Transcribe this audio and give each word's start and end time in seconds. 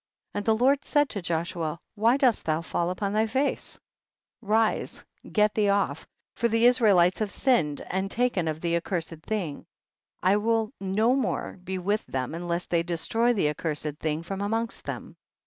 32. 0.33 0.37
And 0.39 0.45
the 0.47 0.63
Lord 0.63 0.83
said 0.83 1.09
to 1.09 1.21
Joshua, 1.21 1.79
why 1.93 2.17
dost 2.17 2.43
thou 2.45 2.61
fall 2.63 2.89
upon 2.89 3.13
thy 3.13 3.27
face? 3.27 3.79
rise, 4.41 5.05
get 5.31 5.53
thee 5.53 5.69
off, 5.69 6.07
for 6.33 6.47
the 6.47 6.65
Israelites 6.65 7.19
have 7.19 7.31
sinned, 7.31 7.81
and 7.81 8.09
taken 8.09 8.47
of 8.47 8.61
the 8.61 8.75
accurs 8.75 9.11
ed 9.13 9.21
thing; 9.21 9.63
I 10.23 10.37
will 10.37 10.73
no 10.79 11.15
more 11.15 11.59
be 11.63 11.77
with 11.77 12.03
them 12.07 12.33
unless 12.33 12.65
they 12.65 12.81
destroy 12.81 13.33
the 13.33 13.49
accurs 13.49 13.85
ed 13.85 13.99
thing 13.99 14.23
from 14.23 14.41
amongst 14.41 14.85
them. 14.85 15.17